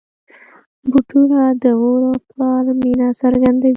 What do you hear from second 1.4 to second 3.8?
د مور او پلار مینه څرګندوي.